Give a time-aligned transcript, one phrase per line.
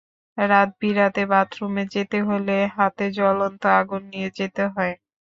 [0.37, 4.93] রাতবিরাতে বাথরুমে যেতে হলে হাতে জ্বলন্ত আগুন নিয়ে যেতে হয়।